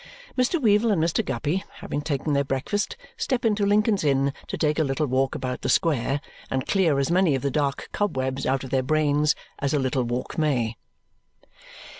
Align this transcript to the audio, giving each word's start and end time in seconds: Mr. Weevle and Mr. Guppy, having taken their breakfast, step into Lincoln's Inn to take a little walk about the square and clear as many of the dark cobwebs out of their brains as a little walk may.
Mr. 0.35 0.59
Weevle 0.59 0.91
and 0.91 1.03
Mr. 1.03 1.23
Guppy, 1.23 1.63
having 1.75 2.01
taken 2.01 2.33
their 2.33 2.43
breakfast, 2.43 2.97
step 3.17 3.45
into 3.45 3.67
Lincoln's 3.67 4.03
Inn 4.03 4.33
to 4.47 4.57
take 4.57 4.79
a 4.79 4.83
little 4.83 5.05
walk 5.05 5.35
about 5.35 5.61
the 5.61 5.69
square 5.69 6.21
and 6.49 6.65
clear 6.65 6.97
as 6.97 7.11
many 7.11 7.35
of 7.35 7.43
the 7.43 7.51
dark 7.51 7.87
cobwebs 7.91 8.47
out 8.47 8.63
of 8.63 8.71
their 8.71 8.81
brains 8.81 9.35
as 9.59 9.75
a 9.75 9.79
little 9.79 10.01
walk 10.03 10.39
may. 10.39 10.75